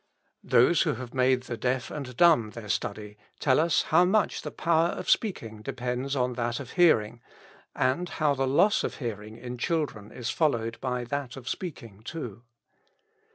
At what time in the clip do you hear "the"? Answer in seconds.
1.43-1.55, 4.41-4.49, 8.33-8.47